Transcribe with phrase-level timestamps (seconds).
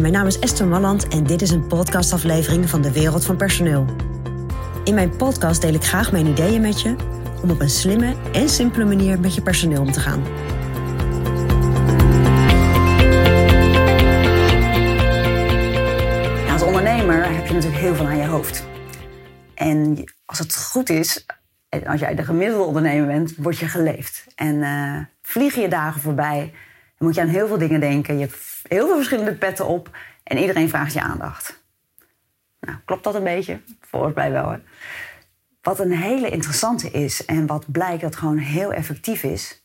[0.00, 3.86] Mijn naam is Esther Malland en dit is een podcastaflevering van de Wereld van Personeel.
[4.84, 6.96] In mijn podcast deel ik graag mijn ideeën met je
[7.42, 10.22] om op een slimme en simpele manier met je personeel om te gaan.
[16.52, 18.66] als ondernemer heb je natuurlijk heel veel aan je hoofd.
[19.54, 21.26] En als het goed is,
[21.86, 24.26] als jij de gemiddelde ondernemer bent, word je geleefd.
[24.34, 26.52] En uh, vliegen je dagen voorbij,
[27.02, 28.14] dan moet je aan heel veel dingen denken.
[28.14, 31.62] Je hebt heel veel verschillende petten op en iedereen vraagt je aandacht.
[32.60, 33.60] Nou, klopt dat een beetje?
[33.80, 34.50] Volgens mij wel.
[34.50, 34.58] Hè?
[35.62, 39.62] Wat een hele interessante is en wat blijkt dat gewoon heel effectief is,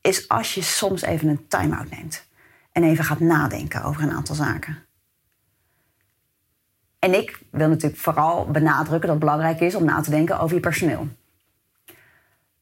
[0.00, 2.26] is als je soms even een time-out neemt
[2.72, 4.84] en even gaat nadenken over een aantal zaken.
[6.98, 10.54] En ik wil natuurlijk vooral benadrukken dat het belangrijk is om na te denken over
[10.54, 11.08] je personeel.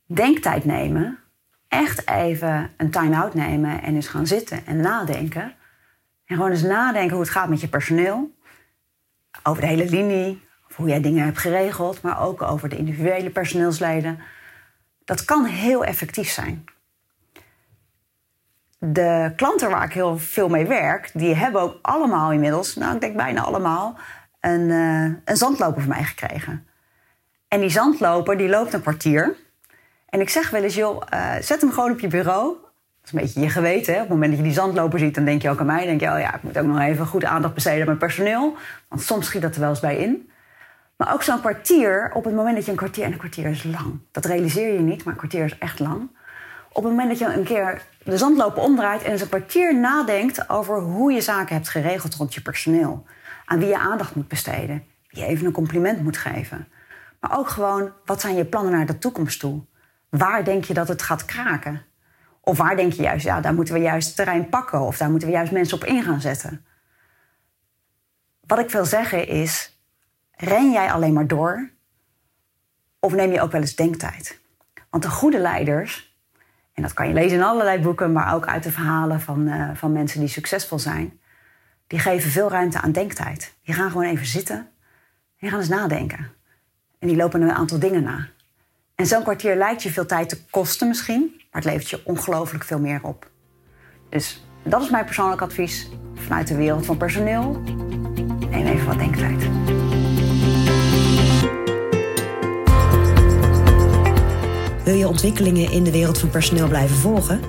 [0.06, 1.18] Denktijd nemen,
[1.70, 5.54] echt even een time-out nemen en eens gaan zitten en nadenken.
[6.24, 8.34] En gewoon eens nadenken hoe het gaat met je personeel.
[9.42, 10.42] Over de hele linie,
[10.74, 14.18] hoe jij dingen hebt geregeld, maar ook over de individuele personeelsleden.
[15.04, 16.64] Dat kan heel effectief zijn.
[18.78, 23.00] De klanten waar ik heel veel mee werk, die hebben ook allemaal inmiddels, nou ik
[23.00, 23.98] denk bijna allemaal,
[24.40, 26.66] een, uh, een zandloper van mij gekregen.
[27.48, 29.36] En die zandloper die loopt een kwartier.
[30.10, 32.56] En ik zeg wel eens, joh, uh, zet hem gewoon op je bureau.
[33.00, 33.92] Dat is een beetje je geweten.
[33.94, 34.00] Hè?
[34.00, 35.84] Op het moment dat je die zandloper ziet, dan denk je ook aan mij.
[35.84, 38.56] Denk je, oh ja, ik moet ook nog even goed aandacht besteden aan mijn personeel.
[38.88, 40.30] Want soms schiet dat er wel eens bij in.
[40.96, 43.04] Maar ook zo'n kwartier, op het moment dat je een kwartier...
[43.04, 43.98] en een kwartier is lang.
[44.10, 46.08] Dat realiseer je niet, maar een kwartier is echt lang.
[46.68, 49.02] Op het moment dat je een keer de zandloper omdraait...
[49.02, 53.04] en eens een kwartier nadenkt over hoe je zaken hebt geregeld rond je personeel
[53.44, 54.84] aan wie je aandacht moet besteden.
[55.08, 56.68] Wie je even een compliment moet geven.
[57.20, 59.62] Maar ook gewoon, wat zijn je plannen naar de toekomst toe?
[60.10, 61.82] Waar denk je dat het gaat kraken?
[62.40, 65.28] Of waar denk je juist, ja, daar moeten we juist terrein pakken of daar moeten
[65.28, 66.64] we juist mensen op in gaan zetten?
[68.46, 69.80] Wat ik wil zeggen is,
[70.30, 71.70] ren jij alleen maar door?
[72.98, 74.40] Of neem je ook wel eens denktijd?
[74.90, 76.18] Want de goede leiders,
[76.72, 79.70] en dat kan je lezen in allerlei boeken, maar ook uit de verhalen van, uh,
[79.74, 81.20] van mensen die succesvol zijn,
[81.86, 83.54] die geven veel ruimte aan denktijd.
[83.62, 84.66] Die gaan gewoon even zitten en
[85.38, 86.32] die gaan eens nadenken.
[86.98, 88.28] En die lopen een aantal dingen na.
[89.00, 92.64] En zo'n kwartier lijkt je veel tijd te kosten misschien, maar het levert je ongelooflijk
[92.64, 93.30] veel meer op.
[94.08, 97.62] Dus dat is mijn persoonlijk advies vanuit de wereld van personeel.
[98.50, 99.48] Neem even wat denktijd.
[104.84, 107.40] Wil je ontwikkelingen in de wereld van personeel blijven volgen?